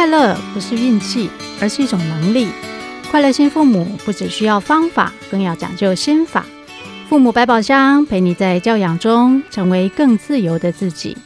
[0.00, 1.28] 快乐不是运气，
[1.60, 2.48] 而是一种能力。
[3.10, 6.46] 快乐新父母不只需要方法，更要讲究心法。
[7.06, 11.18] 父母百宝箱陪你在教养中成为更自由的自己。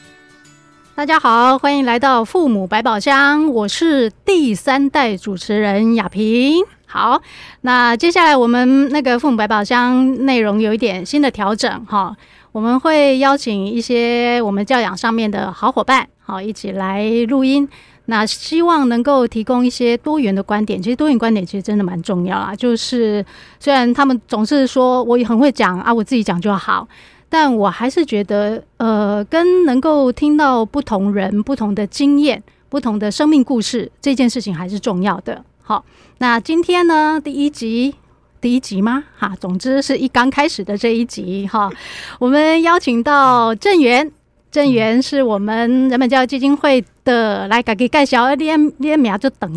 [0.97, 6.65] 大家好，欢迎来到父母百宝箱，我是第三代主持人雅萍。
[6.85, 7.23] 好，
[7.61, 12.17] 那接下来我们那个父母百宝箱内容有一点新的调整哈，
[12.51, 17.69] 我们会邀请一些我们教养上面的好伙伴，好一起来录音。
[18.07, 22.55] 那希望能够提供一些多元的观点，其实多元观点其实真的蛮重要啦。
[22.55, 23.25] 就是
[23.59, 26.87] 虽然他们总是说我也很会讲啊，我自己讲就好，
[27.31, 35.43] 但我还是觉得，呃，跟能够听到不同人不同的经验、不同的生命故事这件事情还是重要的。
[35.63, 35.83] 好，
[36.19, 37.95] 那今天呢，第一集，
[38.39, 39.05] 第一集吗？
[39.17, 41.71] 哈，总之是一刚开始的这一集哈，
[42.19, 44.13] 我们邀请到正源。
[44.55, 49.51] 正元是我们人本教育基金会的，来给给介绍，你你名就等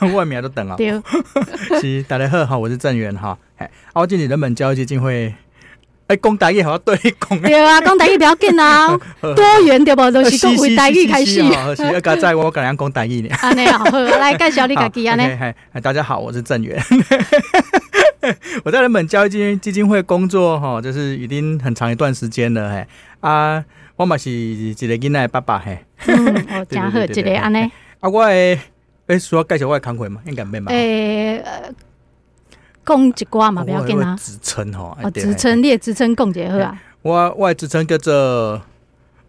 [0.00, 0.74] 哎，我名就等啊。
[0.76, 0.90] 对，
[1.80, 5.32] 是大家好，哈，我是郑源哈，哎，我今年人本教育基金会，
[6.08, 8.88] 哎，讲台语好对讲，对啊，讲台语不要紧啊，
[9.22, 10.10] 多元对不？
[10.10, 11.34] 都是讲会台语开始，
[11.78, 13.28] 是要在我刚刚讲台语呢。
[13.36, 13.84] 啊，你好，
[14.18, 16.76] 来介绍你自己啊，呢，大家好，我是郑源，
[18.64, 22.84] 我在人本教育基金基金会工作哈，就是已经很长一段时间了，嘿
[23.20, 23.64] 啊。
[23.96, 27.58] 我嘛是一个囡仔的爸爸嘿，嗯，哦， 真好，一个安尼。
[28.00, 28.58] 啊，我诶，
[29.06, 30.20] 诶，需要介绍我的工作嘛？
[30.26, 30.72] 应该没嘛？
[30.72, 31.42] 诶，
[32.84, 34.16] 讲一寡嘛，不要紧啊。
[34.18, 36.80] 职称吼，哦，职称，你的职称讲一下好啊。
[37.02, 38.60] 我我的职称叫做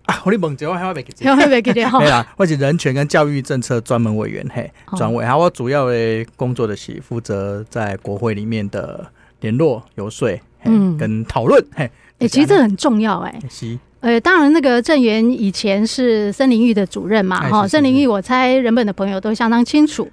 [0.07, 1.35] 啊，我你问一下，我还没记得。
[1.35, 1.99] 还没记得哈。
[1.99, 5.23] 对啦，我是人权跟教育政策专门委员嘿，专委。
[5.23, 9.05] 然后我主要的工作的是负责在国会里面的
[9.41, 10.27] 联络、游说，
[10.63, 11.91] 嗯，跟讨论嘿。
[12.19, 13.39] 诶，其实这很重要诶。
[13.47, 13.77] 是。
[14.05, 20.07] 呃，当然，那个郑源以前是森林浴的主任嘛，哈，森林浴我猜人本的朋友都相当清楚，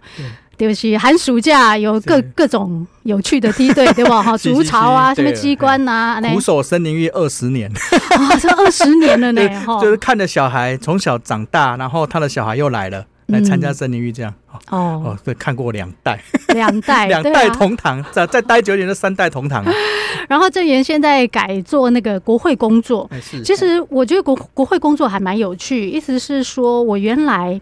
[0.57, 4.23] 对不起，寒暑假有各各种有趣的梯队，对吧？
[4.23, 13.05] 哈， 竹巢啊，什么机关呐，苦守森林浴二十年，啊， 这二十年了呢， 哈，就是看着小孩从小长大，然后他的小孩又来了。
[13.33, 14.33] 来参加森林浴这样
[14.69, 16.23] 哦哦，对，看过两代，
[16.55, 19.65] 两代 两代同堂，再再待久一点就三代同堂。
[20.29, 23.11] 然后郑源现在改做那个国会工作，
[23.45, 25.89] 其实我觉得国国会工作还蛮有趣。
[25.89, 27.61] 意思是说，我原来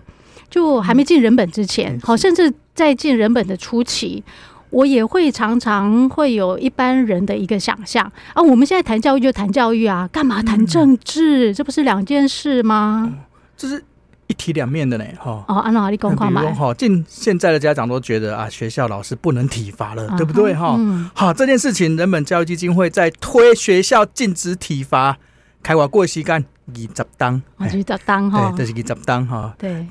[0.50, 4.22] 就还没进人本之前，好，甚至在进人本的初期，
[4.70, 8.04] 我也会常常会有一般人的一个想象
[8.34, 8.42] 啊。
[8.42, 11.54] 我们现在谈教育就谈教育啊，干嘛谈政治？
[11.54, 13.12] 这不是两件事吗？
[13.56, 13.82] 就是。
[14.30, 16.40] 一体两面的呢，哈哦，按哪里公话嘛？
[16.54, 20.54] 哈，近现在的家长都觉得啊，学校老师不能体罚了，对不对？
[20.54, 20.78] 哈，
[21.12, 25.18] 好，这件事情，人本教育基金会在推学校禁止体罚，
[25.64, 26.40] 开挖过时间二
[26.76, 29.84] 十当，二十当哈，对，就是二十当哈，对，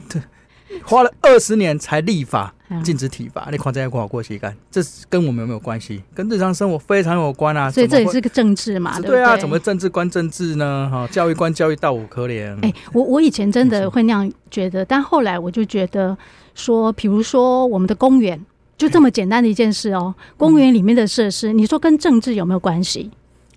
[0.86, 2.54] 花了二十年才立法。
[2.84, 6.04] 禁止体罚，你夸这样过好过膝盖，这是跟我们有没有关系？
[6.14, 7.68] 跟日常生活非常有关啊！
[7.72, 9.36] 所以这也是个政治嘛，对啊？
[9.36, 10.88] 怎么政治关政治呢？
[10.92, 12.56] 哈，教育关教育，到五可怜。
[12.62, 16.16] 哎，我我以前真的会那样觉得，但后来我就觉得
[16.54, 18.40] 说，比如说我们的公园，
[18.78, 23.10] 就这么简单的一件事哦，公园里面的设施，你说跟政治有没有关系？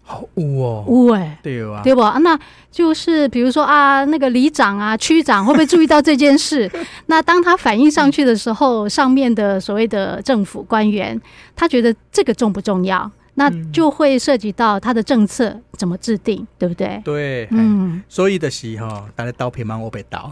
[0.04, 1.80] 好污哦，污哎，对啊？
[1.82, 2.02] 对不？
[2.20, 2.38] 那
[2.70, 6.70] 就是比如说啊，那个里长啊、区长会不会注意到这件事？
[7.06, 11.18] 那当他反映上去的时候，上面的所谓的政府官员，
[11.54, 13.10] 他觉得这个重不重要？
[13.34, 17.00] 那就会涉及到他的政策怎么制定，对不对？
[17.02, 20.30] 对，嗯，所以的是哈，大家刀片忙，我被刀，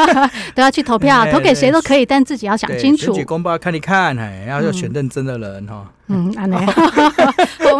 [0.54, 3.06] 都要去投票， 投给谁都可以，但自己要想清楚。
[3.06, 5.90] 选举公报看一看，哎，然后要选认真的人哈。
[6.08, 6.30] 嗯，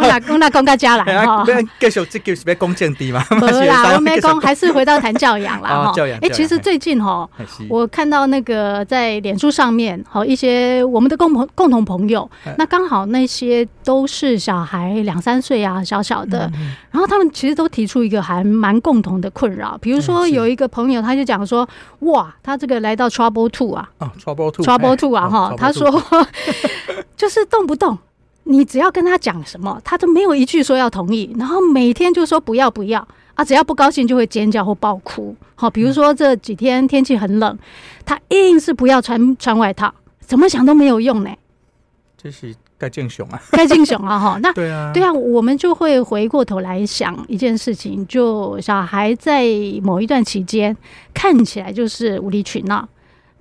[0.03, 1.45] 那我那公家家来哈，
[1.81, 3.23] 继续这个是要公正的嘛？
[3.31, 5.93] 不啦，我没讲，还是回到谈教养啦 哈。
[5.95, 7.29] 教养，哎，其实最近哈，
[7.69, 16.51] 我看到那个在脸书上面，好一些我们的共朋共同朋友，那刚好那些都是小孩两三岁啊，小小的，
[16.91, 21.69] 然后他们其实都提出一个还蛮共同的困扰，比如说有一个朋友他就讲说，
[22.01, 23.89] 哇，他这个来到 Trouble Two 啊
[24.22, 26.03] ，Trouble Two，Trouble Two 啊哈，他说
[27.16, 27.98] 就是动不动。
[28.44, 35.34] 你只要跟他讲什么，他都没有一句说要同意，然后每天就说不要不要啊，只要不高兴就会尖叫或爆哭。
[35.54, 37.59] 好，比如说这几天天气很冷，
[38.04, 41.30] 他硬是不要穿穿外套，怎么想都没有用呢。
[42.16, 44.39] 这是该敬雄啊，该敬雄啊哈。
[44.42, 49.45] 那对啊，对啊，我们就会回过头来想一件事情，就小孩在
[49.83, 50.77] 某一段期间
[51.15, 52.88] 看起来就是无理取闹。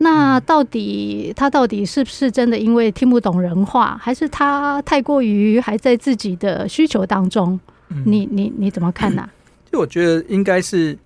[0.04, 7.60] 那到底他到底是不是真的因为听不懂人话，还是他太过于还在自己的需求当中？
[7.90, 9.30] 嗯、你你你怎么看呢、啊？
[9.72, 10.98] 就我觉得应该是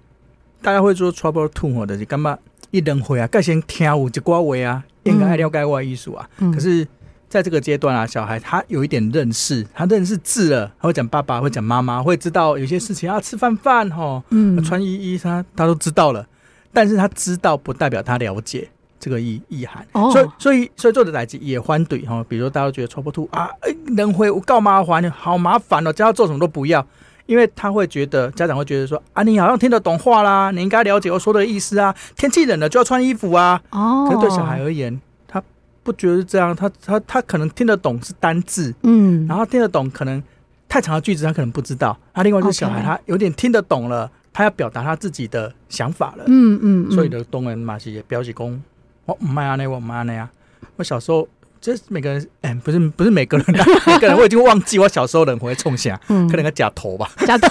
[0.62, 2.38] 大家会说 trouble two 或者是干嘛？
[2.72, 6.30] 一人会啊，该先听有一寡话啊，应该爱了解我艺术啊。
[6.38, 6.88] 嗯、可是
[7.28, 16.26] 在这个阶段啊，小孩他有一点认识，他认识字了，他会讲爸爸，会讲妈妈，会知道有些事情啊吃饭饭哈，嗯，穿衣衣他他都知道了。
[16.72, 18.68] 但是他知道不代表他了解
[19.00, 22.26] 这个意意涵，哦、所以所以所以做的代志也反对哈。
[22.28, 23.50] 比如说大家都觉得戳不吐啊，
[23.96, 26.86] 人会我告麻烦，好麻烦哦，叫他做什么都不要。
[27.28, 31.92] 因为他会觉得，家长会觉得说啊，你好像听得懂话啦，你应该了解我说的意思啊。
[32.16, 33.60] 天气冷了就要穿衣服啊。
[33.72, 34.08] 哦。
[34.08, 35.42] 可是对小孩而言，他
[35.82, 40.22] 不觉得是这样，他他他可能听得懂是单字，嗯，然后听得懂可能
[40.70, 41.98] 太长的句子他可能不知道。
[42.14, 46.26] 啊，另外就是小孩他有点听得懂了，他要表达他自己的想法了。
[46.28, 46.92] 嗯嗯。
[46.92, 48.62] 所以的东人嘛是也表示讲，
[49.06, 50.30] 我唔爱安尼，我唔爱安尼啊。
[50.78, 51.28] 我小时候。
[51.62, 53.46] 就是每个人，哎、欸，不是不是每个人，
[53.88, 57.10] 每个人我已经忘记我小时候人会冲啥，嗯、可能个假头吧。
[57.26, 57.48] 假头。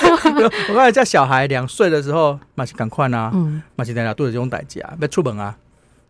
[0.70, 3.30] 我刚才叫小孩两岁的时候，马上赶快啊，
[3.76, 5.54] 马上在家肚子用代志啊，别出门啊，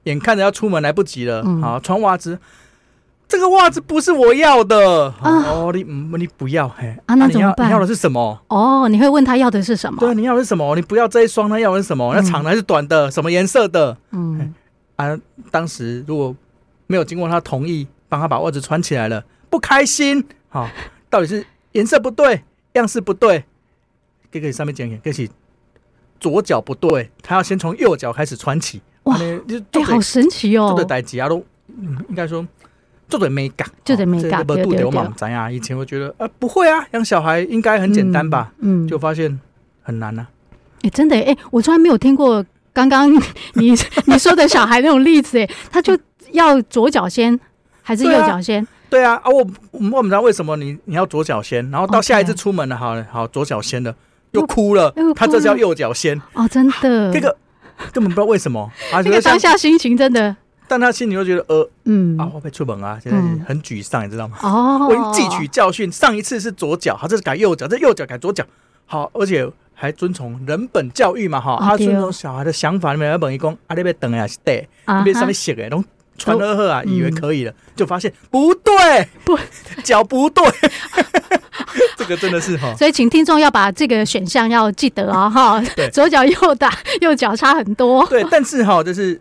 [0.05, 2.39] 眼看着要出门来不及了，嗯、好穿袜子，
[3.27, 5.83] 这个袜子不是我要的，啊、哦，你
[6.17, 7.67] 你不要，嘿，啊，那怎么办？
[7.67, 8.41] 你要的是什么？
[8.47, 9.99] 哦，你会问他要的是什么？
[9.99, 10.77] 对，你要的是什么？
[10.77, 12.15] 你不要这一双，他要的是什么？
[12.15, 13.11] 那长的还是短的？
[13.11, 13.97] 什么颜色的？
[14.13, 14.55] 嗯，
[14.99, 15.19] 啊，
[15.51, 16.37] 当时如果。
[16.91, 20.25] 没有经过他同意，帮他把袜子穿起来了，不开心。
[20.49, 20.71] 好、哦，
[21.11, 22.43] 到底是颜色不对，
[22.73, 23.45] 样式不对，
[24.31, 25.29] 给给上面讲讲，这是
[26.19, 28.81] 左脚不对，他要先从右脚开始穿起。
[29.03, 29.39] 哇，哎、
[29.71, 30.69] 欸，好神奇哦！
[30.69, 31.45] 做的代志啊，都
[32.09, 32.49] 应该说
[33.07, 34.43] 做的美感，做的美感。
[34.47, 38.51] 不度的我蛮咱呀，以前我觉得啊，不会啊，养小孩应该很简单吧？
[38.61, 39.39] 嗯，嗯就发现
[39.83, 40.31] 很难呐、啊。
[40.77, 42.43] 哎、欸，真的哎、欸，我从来没有听过
[42.73, 43.13] 刚刚
[43.55, 43.75] 你
[44.07, 45.99] 你说的小孩那种例子哎，他就。
[46.33, 47.41] 要左脚先
[47.81, 48.69] 还是右脚先？
[48.91, 53.95] 对啊，啊，我我们知道为什么你你要左脚先，然后到下一次出门了，好好左脚先了，
[54.33, 57.35] 又哭了，他这是要右脚先哦，真的，这个
[57.95, 58.71] 根本不知道为什么，
[59.03, 60.37] 这个当下心情真的，
[60.69, 64.37] 但他心里又觉得呃嗯啊，我被出门啊，现在很沮丧，你知道吗？
[64.43, 68.45] 哦，我已经汲取教训，上一次是左脚，好，这是改右脚，这右脚改左脚，
[68.85, 69.51] 好，而且
[69.81, 75.71] 还遵从人本教育嘛，哈，他遵从小孩的想法，里面要本一讲啊，你别等还是对，那边上面写的
[76.17, 78.75] 穿二鹤啊，以为可以了，就发现不对，
[79.25, 79.39] 不。
[79.85, 80.45] 脚不对，
[81.97, 82.75] 这个真的是哈。
[82.75, 85.63] 所以，请听众要把这个选项要记得啊，哈。
[85.77, 88.05] 对，左脚右打，右脚差很多。
[88.09, 89.21] 对，但是哈，就是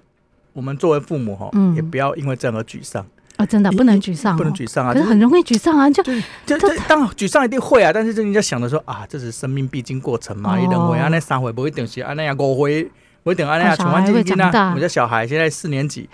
[0.54, 3.06] 我们作为父母哈，也不要因为这样而沮丧
[3.38, 6.04] 啊，真的不能沮丧，不能沮丧啊，可是很容易沮丧啊，就
[6.46, 12.84] 就就当沮丧一定会啊，但是人家想的说啊，这是生命必经过程嘛，你认为啊，那三回不会等是啊，那样五回
[13.24, 14.70] 不会等啊，那样全完结经啊。
[14.70, 16.10] 我们家小孩现在四年级。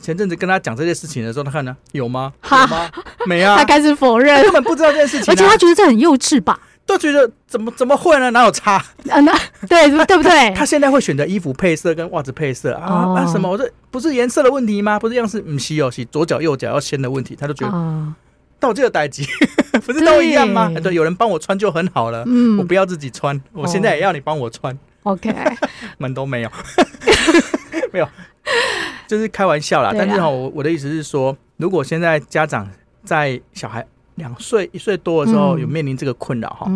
[0.00, 2.32] 前阵子跟他讲这件事情的时候，他看呢有吗？
[2.50, 2.90] 有吗？
[3.26, 3.56] 没啊！
[3.58, 6.58] 他开始否认，根本不知道这件事情，而且他觉得这很幼稚吧？
[6.86, 8.30] 都觉得怎么怎么会呢？
[8.30, 8.76] 哪有差？
[9.10, 9.32] 啊，那
[9.68, 10.50] 对对不对？
[10.54, 13.50] 他现在会选择衣服配色跟袜子配色啊啊什么？
[13.50, 14.98] 我这不是颜色的问题吗？
[14.98, 17.34] 不是样式，不是哦，是左脚右脚要先的问题。
[17.34, 18.12] 他就觉得，
[18.60, 19.26] 到这个代际
[19.84, 20.70] 不是都一样吗？
[20.80, 22.22] 对，有人帮我穿就很好了。
[22.26, 24.78] 嗯，我不要自己穿，我现在也要你帮我穿。
[25.02, 25.34] OK，
[25.98, 26.50] 门都没有，
[27.92, 28.08] 没有。
[29.06, 32.68] 就是开玩笑啦，但是哈，我我的意思是说，如果现在家长
[33.04, 33.86] 在小孩
[34.16, 36.70] 两岁一岁多的时候有面临这个困扰哈，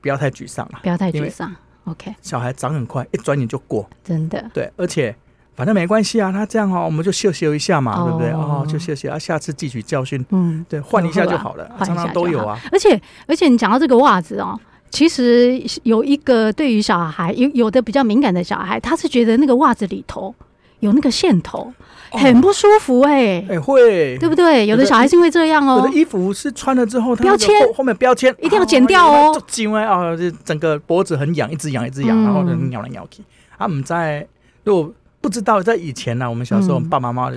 [0.00, 1.54] 不要太沮丧了，不要太沮丧。
[1.84, 4.44] OK，小孩长很快，一转眼就过，真的。
[4.52, 5.14] 对，而且
[5.56, 8.30] 反正没关系啊，他这样哦，我们就秀秀一下嘛，对不对？
[8.30, 12.60] 哦，就秀秀啊，下次汲取教训，嗯，对，换一下就好了，常常都有啊。
[12.70, 14.60] 而且而且你讲到这个袜子哦，
[14.90, 20.34] 其实有一个对于小孩有有的比较敏感的小孩，他是觉得那个袜子里头。
[20.80, 21.72] 有那个线头，
[22.12, 24.66] 很不舒服哎、欸，哎、欸、会，对不对？
[24.66, 25.78] 有的小孩是因为这样哦、喔。
[25.78, 29.42] 有的衣服是穿了之后，标签后面标签一定要剪掉哦、喔。
[29.56, 33.22] 因为啊，这整个脖子很痒，一直痒，一直痒，然后就咬来咬去。
[33.56, 34.24] 啊，我们在
[34.62, 37.36] 如果不知道在以前呢、啊，我们小时候我们爸爸妈妈的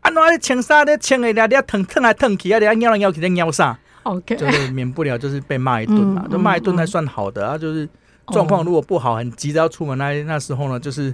[0.00, 6.24] 啊，那穿衫的穿的，你要疼疼来疼去啊，你要咬来咬去在咬啥？OK，就是免不了就是被骂一顿嘛。
[6.30, 7.88] 就骂一顿还算好的啊，就是
[8.28, 11.12] 状况如果不好，很急着要出门那那时候呢，就是。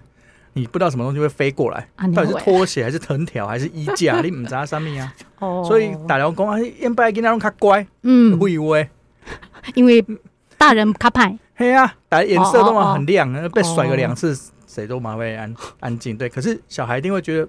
[0.57, 4.21] 你不知道什么东西会飞过来，到底是拖鞋还是藤条还是衣架？
[4.25, 5.13] 你唔知道上面啊。
[5.39, 5.63] 哦。
[5.69, 8.89] 所以大人讲啊，应该囡仔拢较乖，嗯，会会，
[9.75, 10.03] 因为
[10.57, 11.37] 大人较歹。
[11.55, 14.35] 嘿啊，大家颜色都嘛很亮，被甩个两次，
[14.67, 16.17] 谁都嘛会安安静。
[16.17, 17.49] 对，可是小孩一定会觉得。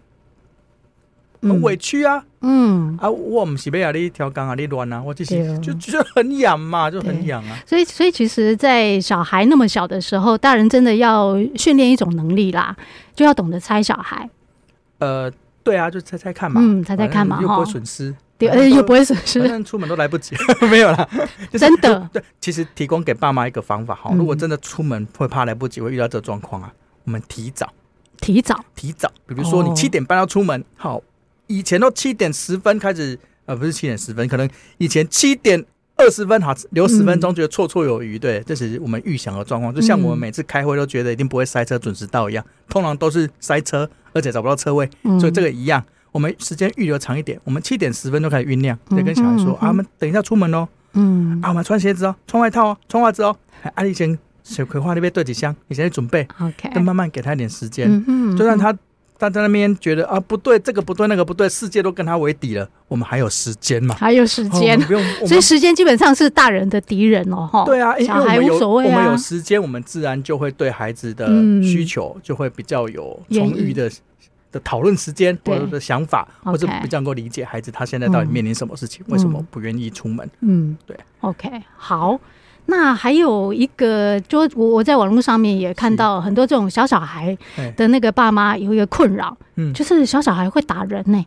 [1.42, 2.98] 很委屈啊，嗯。
[3.02, 7.60] 啊，我唔是要你调缸啊，你乱啊，我就是就就很痒嘛，就很痒啊。
[7.66, 12.76] 所以，所以其实，在小孩那么小的时候，大人真的要训练一种能力啦，
[13.16, 14.30] 就要懂得猜小孩。
[15.00, 15.32] 呃，
[15.64, 20.36] 对啊，就猜猜看嘛，嗯，猜猜看嘛，又不会损失，对，而且又不会损失，出门都来不及，
[20.72, 21.08] 没有啦，
[21.54, 22.10] 真的。
[22.12, 27.72] 对，其实提供给爸妈一个方法哈，如果真的出门会怕来不及，会遇到这状况啊，我们提早。
[28.20, 31.02] 提早，提早，比如说你七点半要出门，哦、好，
[31.48, 35.64] 以前都七点十分开始，呃，不是七点十分，可能以前七点
[35.96, 39.74] 二十分，好留十分钟，觉得绰绰有余，对，这是我们预想的状况。
[39.74, 44.90] 就像我们每次开会都觉得一定不会塞车，准时到一样，通常都是塞车，而且找不到车位，
[45.20, 53.36] 所以这个一样，我们时间预留长一点，我们七点十分就开始酝酿，就跟小孩说啊，我们等一下出门哦，嗯，啊，我们穿鞋子哦，穿外套哦，穿袜子哦，
[53.76, 54.18] 阿丽先。
[54.44, 58.74] 水葵花那边对几箱，你先去准备，OK，再慢慢给他一点时间，嗯嗯、就让他
[59.20, 63.96] 他在那边觉得啊不对，这个不对，那个不对，世界都跟他为敌了，我们还有时间嘛？
[63.96, 67.66] 还有时间，哦、不用，所以时间基本上是大人的敌人哦，哈。
[67.66, 71.28] 对啊，小孩无所谓啊，我们有时间，我们自然就会对孩子的
[71.64, 73.90] 需求就会比较有充裕的
[74.52, 80.30] 的讨论时间，或者的想法，或者比较能够理解孩子他现在到底面临什么事情，为什么不愿意出门？
[80.42, 82.20] 嗯，对，OK，好。
[82.68, 87.38] 那还有一个，就我我在网络上面也看到很多这种小小孩
[87.76, 91.26] 的那个爸妈有一个困扰，嗯，就是小小孩会打人呢，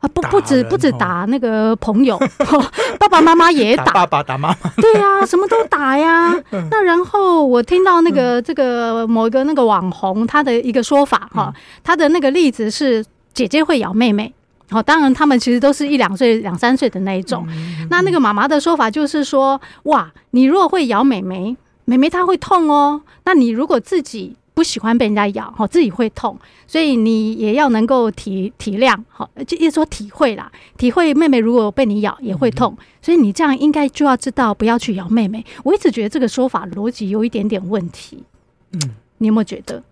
[0.00, 2.18] 啊不不止不止打那个朋友，
[3.00, 6.34] 爸爸妈妈也打， 爸爸打妈妈，对呀，什么都打呀。
[6.70, 14.34] 那然后我听到那个这个某一个那个网红他的一个说法哈，他的那个例子是姐姐会咬妹妹。
[14.70, 17.46] 好，当然他们其实都是一两岁、两三岁的那一种。
[17.90, 21.56] 那那个妈妈的说法就是说，哇，你如果会咬妹妹，
[21.86, 23.00] 妹妹她会痛哦。
[23.24, 35.44] 那你如果自己不喜欢被人家咬，好，自己会痛，所以你也要能够体体谅，好，就意思说体会啦，体会妹妹如果被你咬也会痛，所以你这样应该就要知道不要去咬妹妹。
[35.62, 38.24] 我一直觉得这个说法逻辑有一点点问题。
[38.72, 38.80] 嗯，
[39.18, 39.82] 你有没有觉得？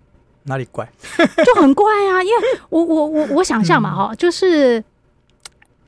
[0.46, 0.88] 哪里怪？
[1.44, 2.22] 就很怪啊！
[2.22, 2.36] 因为
[2.68, 4.82] 我我我我想象嘛哈，就是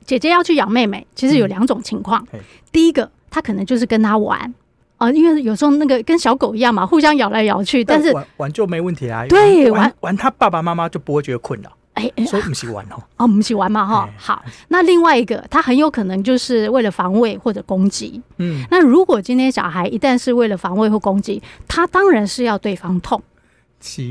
[0.05, 2.25] 姐姐要去养妹妹，其实有两种情况。
[2.71, 4.53] 第一个，她可能就是跟她玩
[4.97, 7.83] 啊，因为有时候那个跟小狗一样嘛，互相咬来咬去。
[7.83, 9.25] 但是玩玩就没问题啊。
[9.27, 11.71] 对，玩玩他爸爸妈妈就不会觉得困扰。
[11.95, 13.03] 哎，所以不喜玩哦。
[13.17, 14.09] 哦，不喜玩嘛哈。
[14.17, 18.21] 好，那另外一个，他很有可能就是为了防卫或者攻击。
[18.37, 23.21] 嗯，那如果今天小孩一旦是为了防卫或攻击，他当然是要对方痛。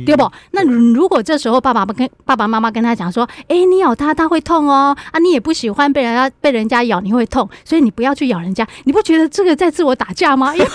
[0.06, 0.30] 对不？
[0.52, 4.96] 那如果这时候爸爸跟爸爸妈妈跟他讲说：“哎，你咬他，他会痛哦。
[5.12, 8.66] 啊，你也不喜欢被人家被人家咬，你会痛，所以你不要去咬人家。
[8.84, 10.54] 你不觉得这个在自我打架吗？
[10.56, 10.66] 因为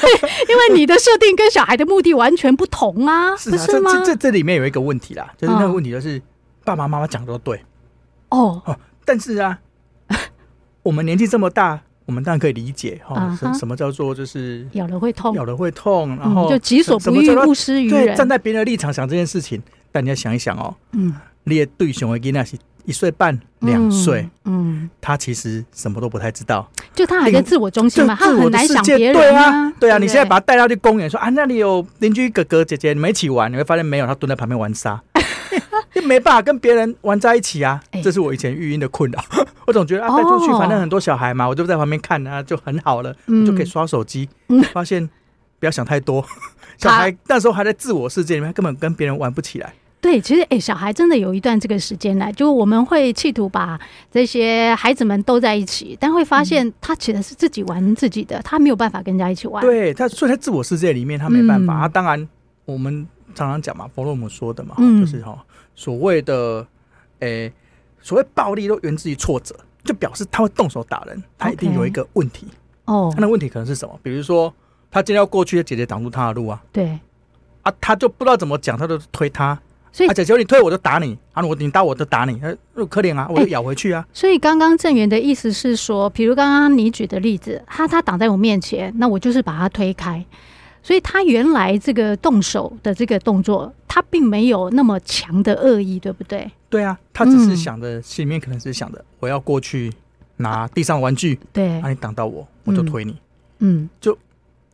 [0.50, 3.92] 因为你的设定跟小孩的目的完全不同啊，是啊，不是吗？
[3.94, 6.22] 这这这里面有一个问题啦，就是那个问题就是
[6.64, 7.64] 爸爸妈妈讲的都对
[8.30, 9.60] 哦哦，但是啊，
[10.84, 11.82] 我们年纪这么大。
[12.05, 18.15] 我们当然可以理解哈，什什么叫做就是咬了会痛，咬了会痛，然后就己所不欲，勿施于人。
[18.15, 21.13] 站在别人的立场想这件事情，但你要想一想哦，嗯，
[21.45, 29.13] 你的对象的囡仔是一岁半、两岁，嗯，他其实什么都不太知道，就他还在自我中心嘛，他很难想别人。
[29.13, 35.01] 对啊，对啊，你现在把他带到去公园，说啊，那里有邻居哥哥姐姐，你们一起玩，你会发现没有，他蹲在旁边玩沙。
[35.93, 39.24] 就没办法跟别人玩在一起啊，这是我以前育婴的困扰。
[39.65, 43.15] 我总觉得啊，带出去反正很多小孩嘛，我就在旁边看啊，就很好了，
[43.46, 44.27] 就可以刷手机。
[44.74, 45.08] 发现
[45.60, 46.25] 不要想太多，
[46.77, 49.74] 小孩那时候还在自我世界里面，根本跟别人玩不起来。
[50.01, 53.79] 对，其实哎，小孩真的有一段这个时间呢，就我们会企图把
[54.12, 59.62] 这些孩子们都在一起，但会发现他其实是自己玩自己的，他没有办法跟人家一起玩。
[59.62, 61.79] 对，他所以在自我世界里面，他没办法。
[61.79, 62.27] 他当然
[62.65, 63.08] 我们。
[63.36, 65.36] 常常讲嘛，弗洛姆说的嘛，就是哈，
[65.74, 66.63] 所谓的，
[67.17, 67.51] 诶，
[68.03, 72.45] 所谓暴力都源自于挫折，就表示他会动手打人，他一定有一个问题
[72.86, 73.12] 哦。
[73.15, 74.00] 他的问题可能是什么？
[74.03, 74.53] 比如说，
[74.91, 77.00] 他今天要过去，姐姐挡住他的路啊，对，
[77.62, 79.57] 啊，他就不知道怎么讲，他就推他，
[79.91, 84.05] 所以啊，姐姐你推我就打你，啊，我你打我就打你，呃，可怜啊，我就咬回去啊。
[84.13, 90.24] 所以刚刚郑源的意思是说，比如刚刚你举的例子，他他挡在我面前，那我就是把他推开。
[90.84, 96.52] 所以他原来这个动手的这个动作，他并没有那么强的恶意，对不对？
[96.70, 99.92] 对啊，他只是想的，心里面可能是想的，我要过去
[100.38, 103.16] 拿地上玩具，对，啊你挡到我，我就推你，
[103.60, 104.13] 嗯，就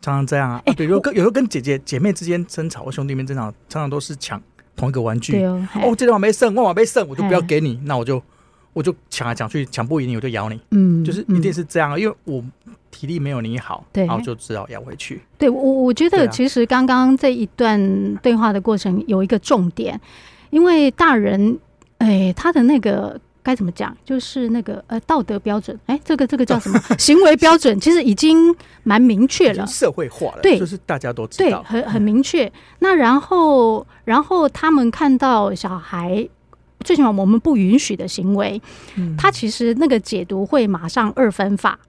[0.01, 0.59] 常常这样啊。
[0.75, 4.41] 对，有时候跟有时候跟姐姐姐妹之间争吵，或兄弟们争吵，常常都是抢
[4.75, 5.43] 同一个玩具。
[5.45, 8.19] 哦，这地方没剩，我我没剩，我就不要给你，那我就
[8.73, 10.59] 我就抢来抢去，抢不赢你，我就咬你。
[10.71, 12.43] 嗯，就是一定是这样，因为我。
[12.91, 15.21] 体力没有你好，对，然后就只好要回去。
[15.37, 19.99] 对我，我觉得其实刚刚这一段对话的过程有一个重点，
[20.49, 21.57] 因为大人，
[21.99, 26.79] 哎，他的那个该怎么讲，就是那个呃道德标准，哎，这个这个叫什么？
[26.97, 28.53] 行为标准，其实已经
[28.83, 32.51] 蛮明确了，社会化了，对，就是大家都知道，对，很很明确。
[32.79, 36.27] 那然后，然后他们看到小孩
[36.83, 38.61] 最起码我们不允许的行为，
[39.17, 41.79] 他其实那个解读会马上二分法。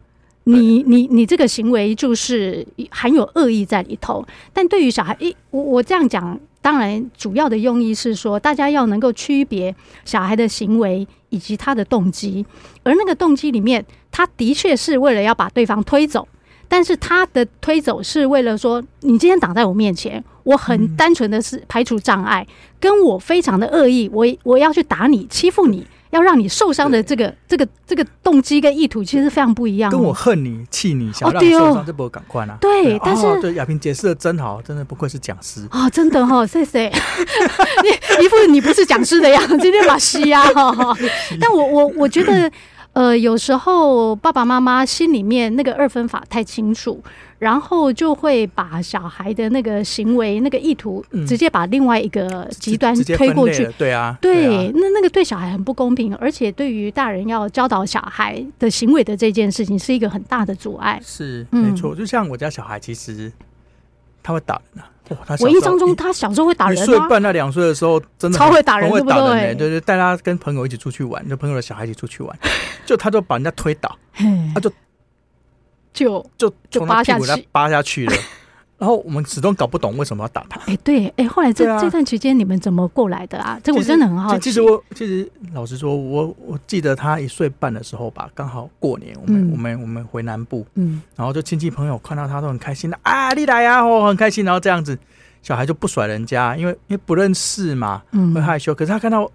[0.44, 12.44] 你你你这个行为就是含有恶意在里头，但对于小孩，一，我我这样讲当然主要的用意是说，大家要能够区别小孩的行为以及他的动机，
[12.82, 16.26] 而那个动机里面，他的确是为了要把对方推走。
[16.72, 22.46] 但是他的推走是为了说，你今天挡在我面前，我很单纯的是排除障碍，
[22.78, 29.90] 跟我非常的恶意，我我要去打你、欺负你，要让你受伤的这个这个这个动机跟意图其实非常不一样。
[29.90, 32.58] 跟我恨你、气你、想让你受伤，这不赶快啊？
[32.60, 35.88] 对，但是对亚萍解释的真好，真的不愧是讲师啊！
[35.90, 40.96] 真的哈， 谢谢 你，一副你不是讲师的样子，今天把戏啊哈。
[41.40, 42.50] 但我我我觉得。
[42.92, 47.00] 呃，有时候爸爸妈妈心里面那个二分法太清楚，
[47.38, 53.64] 然后就会把小孩的那个行为、那个意图，直接把另外一个极端推过去。
[53.78, 61.00] 对啊，对，那那个对小孩很不公平，而且对于大人要教导小孩的行为的这件事情，是一个很大的阻碍。
[61.04, 61.94] 是，没错。
[61.94, 63.32] 就像我家小孩，其实
[64.20, 64.90] 他会打人啊。
[65.40, 66.80] 我印象中，他小时候会打人。
[66.80, 72.38] 一岁半到两岁的时候，真的超会打人，会打人，对对对，带他跟朋友一起出去玩，就朋友的小孩一起出去玩，
[72.86, 73.96] 就他就把人家推倒，
[74.54, 74.70] 他就
[75.92, 78.12] 就就就扒下去，扒下去了。
[78.80, 80.58] 然后我们始终搞不懂为什么要打他。
[80.62, 83.60] 哎，对，哎，后来这这段期间你们怎么过来的啊？
[83.62, 84.40] 这我真的很好奇。
[84.44, 94.98] 其实我其实老实说，我我记得他一岁半的时候吧，刚好过年，我们我们我们回南部，嗯，然后就亲戚朋友看到他都很开心的啊，你来呀，哦，很开心，然后这样子。
[95.42, 98.02] 小孩就不甩人家，因为因为不认识嘛，
[98.34, 98.74] 会害羞。
[98.74, 99.26] 嗯、可是他看到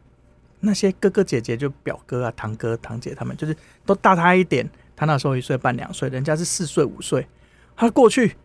[0.60, 4.70] 那些哥哥姐姐，就表哥啊、堂哥、堂姐，他们就是都大他一点。
[4.96, 7.26] 他那时候一岁半、两岁，人家是四岁、五岁，
[7.76, 8.36] 他过去就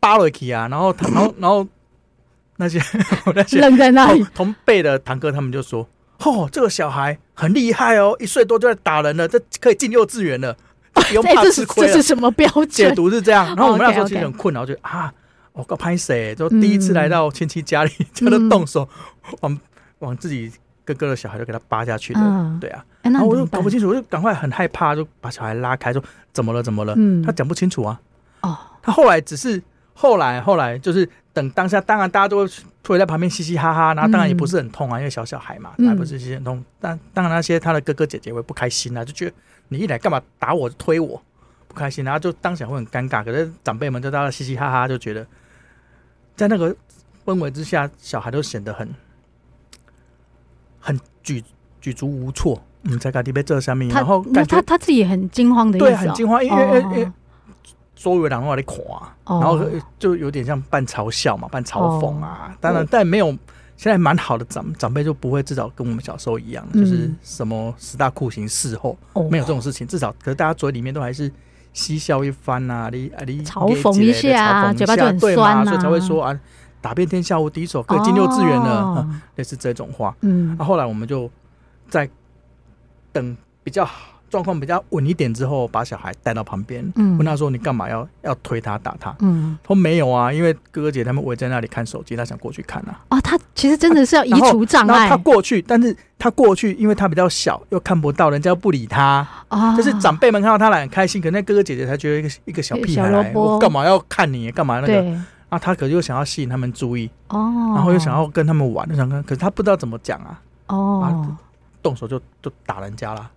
[0.00, 1.66] 扒了去啊，然后他， 然后，然后
[2.56, 2.80] 那些
[3.34, 5.86] 那些愣在那里同辈的堂哥他们就说
[6.24, 10.56] ：“哦，这个小孩很厉害哦，一岁多就在打人了，这可以进幼稚园了，
[10.92, 12.68] 不用怕吃亏了。”这是什么标准？
[12.68, 13.46] 解读是这样。
[13.54, 15.12] 然后我们那时候其实很困扰，就啊。
[15.52, 16.32] 我告拍谁？
[16.36, 18.88] 就第一次来到亲戚家里，就能动手
[19.40, 19.58] 往
[19.98, 20.50] 往自己
[20.84, 22.56] 哥哥的小孩就给他扒下去了。
[22.60, 26.00] 对啊，然后我就搞不清楚，我就赶快很害怕，就把小孩拉开，说
[26.32, 26.62] 怎么了？
[26.62, 26.96] 怎么了？
[27.26, 28.00] 他讲不清楚啊。
[28.42, 29.60] 哦，他后来只是
[30.00, 32.48] 后来后来就是等当下，当然大家都
[32.86, 36.64] 会在旁边嘻嘻哈哈，然后当然也不是很痛啊，因为小小孩嘛，还不是嘻嘻很痛。
[36.80, 39.32] 但当然那些他的哥哥姐姐会不开心啊，就觉得
[39.68, 41.22] 你一来干嘛打我推我，
[41.68, 43.22] 不开心，然后就当下会很尴尬。
[43.22, 45.26] 可是长辈们就大家嘻嘻哈哈，就觉得。
[46.34, 46.74] 在那个
[47.26, 48.88] 氛围之下，小孩都显得很
[50.78, 51.44] 很举
[51.78, 52.58] 举足无措。
[52.84, 57.12] 嗯，在家地被这上面，然后他他自己也很惊慌的意思，对，很惊慌，因为因为
[58.02, 59.60] 周围两个人在垮，然后
[59.98, 62.56] 就有点像半嘲笑嘛，半嘲讽啊。
[62.60, 63.26] 当然，但没有
[63.76, 68.96] 现在蛮好的长长辈就不会至少跟我们小时候一样，就是什么十大酷刑事后
[69.30, 69.86] 没有这种事情。
[69.86, 71.30] 至少，可是大家嘴里面都还是。
[71.72, 76.36] 嬉笑一番呐、啊，你啊你嘲讽一下啊，嘴巴就很酸啊，所以才会说啊，
[76.80, 79.06] 打遍天下无敌手，可以进幼稚园了，
[79.38, 80.12] 类、哦啊、似这种话。
[80.22, 81.30] 嗯，啊，后来我们就
[81.88, 82.10] 在
[83.12, 84.19] 等比较好。
[84.30, 92.98] 状况比较稳一点之后，把小孩带到旁边，嗯、问他说：“你干嘛要要推他打他？”嗯，他说没有啊，因为哥哥姐他们围在那里看手机，他想过去看啊。
[93.08, 95.08] 啊，他其实真的是要移除障碍。
[95.08, 99.26] 他过去，但是他过去，因为他比较小，又看不到，人家又不理他。
[99.48, 104.50] 啊，就是长辈们看到他来很开心，可那哥哥姐姐才觉得一个一个小屁孩来，我干嘛要看你？
[104.52, 104.86] 干嘛那个？
[104.86, 110.40] 对啊，他可是又想要吸引他们注意哦，然后又想要跟他们玩，就想跟，可是他不知道怎么讲啊。
[110.68, 111.10] 哦，啊、
[111.82, 113.28] 动手就就打人家了。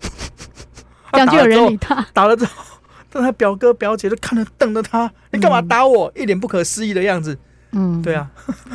[1.14, 2.06] 这样就有人理他。
[2.14, 2.64] 打了之后，
[3.10, 6.12] 但他表哥表姐都看着瞪着他，你干嘛打我？
[6.16, 7.38] 一脸不可思议的样子。
[7.72, 8.30] 嗯，对啊。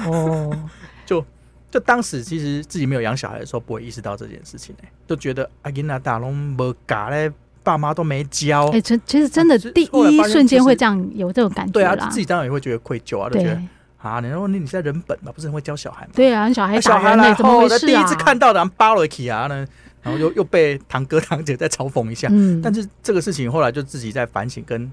[0.07, 0.51] 哦，
[1.05, 1.24] 就
[1.70, 7.31] 就当时其实自己没有养小孩的时候，不会意识到这件事情哎，就觉得阿囡娜打龙没嘎嘞，
[7.62, 8.66] 爸妈都没教。
[8.68, 11.72] 哎，其其实真的第一瞬间会这样有这种感觉。
[11.72, 13.61] 对啊，自己当然也会觉得愧疚啊，就觉得
[14.01, 16.12] 啊，你说你你在人本嘛，不是很会教小孩吗？
[16.14, 19.66] 对啊，小孩小孩来后，第一次看到的人扒了起啊呢。
[20.03, 24.91] 然后又又被堂哥堂姐再嘲讽一下，嗯，但是这个事情后来就自己在反省，跟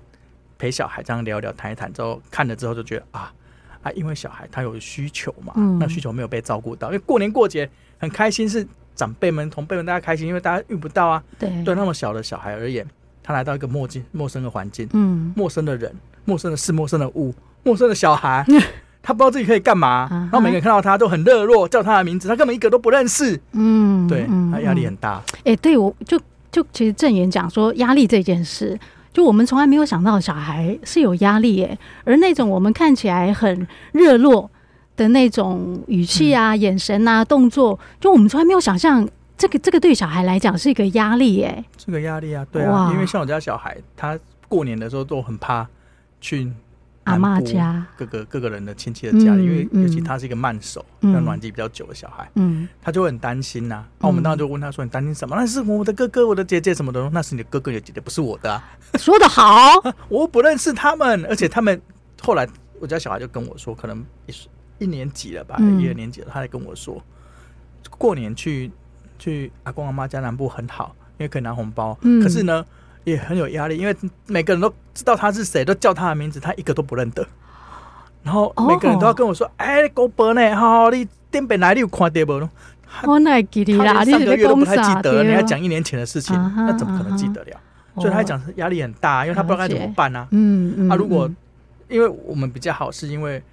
[0.57, 3.33] 陪小孩这样聊聊谈一谈之后，看了之后就觉得啊
[3.81, 8.65] 啊，因为小孩他有需求嘛，嗯，那需求没有被照顾到，因为过年过节很开心，是
[8.95, 12.85] 长辈们同辈们大家开心，因为大家遇不到啊，对，对那么小的小孩而言，
[13.21, 18.45] 他来到一个陌境陌生的环境，嗯，陌生的人，陌生的事，陌生的物，陌生的小孩。
[19.07, 23.39] 他不知道自己可以干嘛，然后每个人看到他都很热络，叫他的名字，他根本一个都不认识。
[23.51, 25.21] 嗯，对，他压力很大。
[25.43, 26.19] 哎，对我就
[26.51, 28.75] 就其实正言讲说压力这件事，
[29.13, 34.49] 就我们从来没有想到小孩是有压力耶，而那种我们看起来很热络
[34.97, 41.63] 的那种语气啊、眼神啊、动作，就我们从来没有想象这个这个对小孩来讲是一个压力耶。
[41.77, 45.67] 是个压力啊，对啊，因为像我家小孩，他过年的时候都很怕
[46.19, 46.51] 去。
[47.05, 53.87] 阿妈家各个各个人的亲戚的家里，嗯、因为尤其他是一个慢手、要、嗯、暖机比较久的小孩，嗯，他就会很担心呐、啊。
[53.99, 57.09] 那、嗯、我们当时就问他说：“你担心什么？”那是我的哥哥、我的姐姐什么的。
[57.11, 58.63] 那是你的哥哥、你的姐姐，不是我的、啊。
[58.95, 59.73] 说的好，
[60.09, 61.79] 我不认识他们，而且他们
[62.21, 62.47] 后来
[62.79, 64.33] 我家小孩就跟我说，可能一
[64.83, 66.99] 一年级了吧，嗯、一二年级了，他还跟我说，
[67.97, 68.71] 过年去
[69.19, 71.95] 去阿公阿妈家南部很好，因为可以拿红包。
[72.01, 72.65] 嗯、可是呢。
[73.05, 73.95] 也很有压力，因为
[74.27, 77.25] 每个人都知道他是谁，都叫他的名字，他一个都不认得。
[78.23, 80.55] 然后每个人都要跟我说：“哎、哦，高伯呢？
[80.55, 82.49] 好，你电本来你有看到不？”
[83.05, 87.59] 我那记得啦，你上个月都不太记得，你还讲一年前的事情，那怎么可能记得了？
[87.97, 90.27] 所以他讲压力很大，因为他不知道该怎么办啊。
[90.31, 90.89] 嗯嗯。
[90.89, 91.29] 啊，如果
[91.87, 93.43] 因为我们比较好，是因为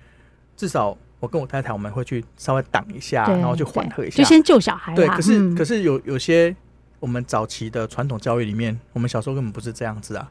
[0.56, 4.94] 至少我跟我太太我们会去稍微挡一下，然后去缓和一下，就先救小孩。
[4.94, 6.56] 对，可是可是有有些。
[7.02, 10.30] 我们早期的传统教育里面，我们小时候根本不是这样子啊！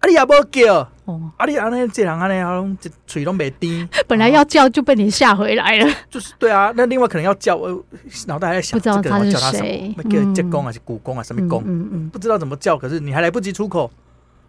[0.00, 5.90] 啊，你也不叫，哦，啊，你啊那这人啊那啊，这嘴都没低， 本来要叫就被你吓回来了。
[6.10, 7.82] 就是对啊，那另外可能要叫，我
[8.26, 9.62] 脑袋还在想，不知道他是谁，叫他什
[9.96, 10.02] 么？
[10.04, 11.22] 叫借公还是姑公啊？
[11.22, 11.62] 什么公？
[11.64, 13.90] 嗯嗯，不知道怎么叫，可是你还来不及出口，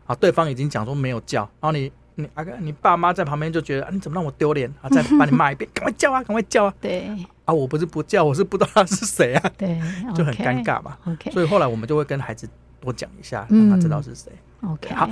[0.08, 1.90] 啊，对方已经讲说没有叫，然后你
[2.22, 4.90] 你阿哥，你爸妈在旁边就觉得啊，你怎么让我丢脸啊？
[4.90, 6.74] 再把你骂一遍， 赶快叫啊，赶快叫啊！
[6.82, 7.10] 对。
[7.46, 9.80] 啊，我不是不叫，我是不知道他是谁啊，对，
[10.14, 10.98] 就很尴尬嘛。
[11.06, 12.48] OK，所以后来我们就会跟孩子
[12.80, 14.32] 多讲一下，让他知道是谁。
[14.62, 15.10] OK，好，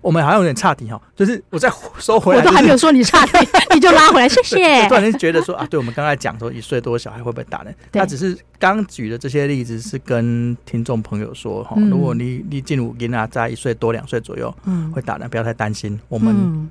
[0.00, 3.32] 我们好像有点差题哈，就是我再收回来，我都还没有说你差题，
[3.74, 4.56] 你就拉回来，谢谢。
[4.88, 7.74] 突然间觉得说啊，对，我们刚才讲说一岁多小孩会不会打人？
[7.92, 16.68] 他只是刚举的这些例子是跟听众朋友说哈，如果你你进入囡啊，在一岁多两岁左右，嗯，会打人，不要太担心，我们。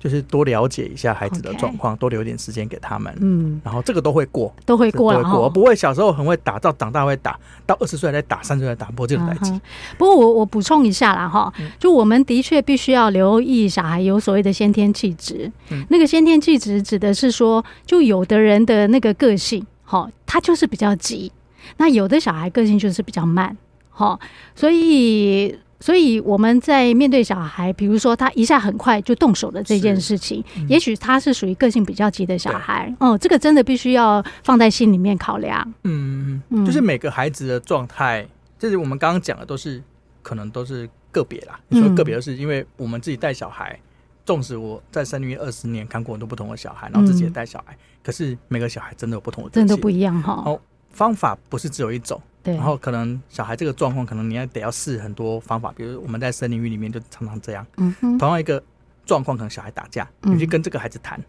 [0.00, 3.14] 就是多了解一下孩子的状况.多留点时间给他们。
[3.20, 9.52] 嗯，然后这个都会过，都会过，都会过，不会小时候很会打，到长大会打，到二十岁再打，三十岁再打，不会这种代际。
[9.98, 15.52] 不过我我补充一下啦哈，就我们的确必须要留意小孩有所谓的先天气质。
[15.70, 21.30] 嗯，那个先天气质指的是说，就有的人的那个个性，哈，他就是比较急；
[21.76, 23.54] 那有的小孩个性就是比较慢，
[23.90, 24.18] 哈，
[24.54, 25.54] 所以。
[25.80, 35.74] 所以我们在面对小孩，比如说他一下很快就动手的这件事情，嗯、也许他是属于个性比较急的小孩，对哦，这个真的必须要放在心里面考量。
[35.84, 38.26] 嗯，就是每个孩子的状态，
[38.58, 39.82] 就是我们刚刚讲的都是
[40.22, 41.58] 可能都是个别啦。
[41.68, 43.80] 你说个别的是因为我们自己带小孩，
[44.26, 50.42] 纵使我在生育二十年看过很多不同的小孩，然后自己也带小孩，嗯、可是每个小孩真的有不同的，真的不一样哈。
[50.44, 52.20] 哦，方法不是只有一种。
[52.42, 57.66] 对，然后可能小孩这个状况，可能你要得要试很多方法，比如我们在森林浴里面就常常这样。
[57.76, 58.62] 嗯哼，同样一个
[59.04, 61.22] 状况，可能小孩打架，你去跟这个孩子谈，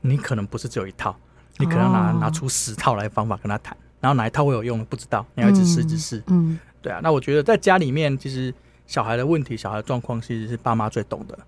[0.00, 1.14] 你可能不是只有一套，
[1.58, 6.22] 你可能拿拿出十套来方法跟他谈，然后哪一套会有用不知道，你要一直试一直试。
[6.28, 8.54] 嗯，对啊，那我觉得在家里面，其实
[8.86, 11.38] 小孩的问题、小孩的状况，其实是爸妈最懂的。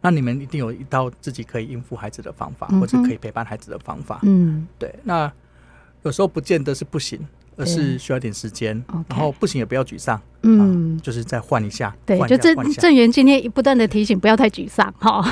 [0.00, 4.18] 那你们一定有一套自己可以应付孩子的方法，或者可以陪伴孩子的方法。
[4.22, 4.94] 嗯，对。
[5.04, 5.32] 那
[6.02, 7.20] 有时候不见得是不行。
[7.56, 11.94] 而是需要点时间，然后不行也不要沮丧，嗯，就是再换一下。
[12.04, 15.24] 对，就郑郑源今天不断的提醒，不要太沮丧 哈。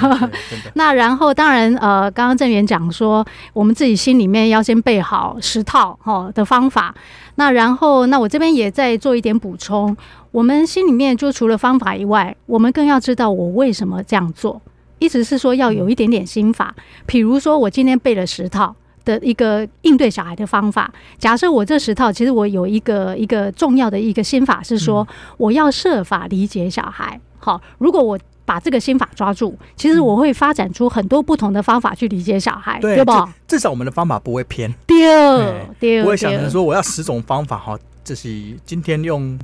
[0.72, 6.94] 那然后当然呃，刚刚郑源讲说，我们自己心里面要先备好十套哈的方法。
[7.34, 9.94] 那然后那我这边也再做一点补充，
[10.30, 14.62] 我们心里面就除了方法以外，我们更要知道我为什么这样做。
[14.98, 18.74] 意思是说要有一点点心法，比如说我今天背了十套。
[19.04, 20.92] 的一个应对小孩的方法。
[21.18, 27.20] 假设我这十套，其实我有一个一个重要的一个心法是说，我要设法理解小孩。
[27.38, 33.32] 好，如果我把这个心法抓住，其实我会发展出很多不同的方法去理解小孩，对，对吧？
[33.46, 34.72] 至少我们的方法不会偏。
[34.86, 38.28] 对，对，不会想成说我要十种方法哈，这是
[38.64, 39.38] 今天用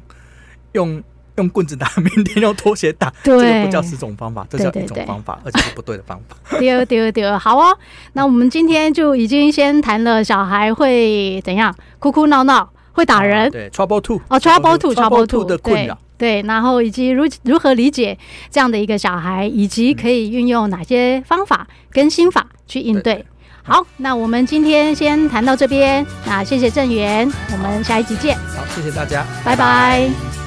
[0.73, 1.03] 用。
[1.40, 6.37] 用棍子打，明天用拖鞋打，对这个不叫十种方法，这叫一种方法，而且是不对的方法。
[6.59, 7.76] 对对对，好哦。
[8.12, 18.18] 那我们今天就已经先谈了小孩会怎样哭哭闹闹，会打人，啊、对，trouble two 哦，trouble two，trouble two 的困扰，对，然后以及如如何理解
[18.50, 23.24] 这样的一个小孩，以及可以运用哪些方法跟心法去应对。
[23.62, 28.37] 好，那我们今天先谈到这边，那谢谢郑源，我们下一集见。
[28.37, 29.57] 好，谢谢大家，拜拜。
[29.57, 30.39] 拜拜。